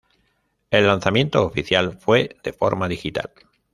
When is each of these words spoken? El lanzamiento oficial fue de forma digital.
El 0.71 0.87
lanzamiento 0.87 1.45
oficial 1.45 1.95
fue 1.99 2.35
de 2.43 2.53
forma 2.53 2.87
digital. 2.87 3.31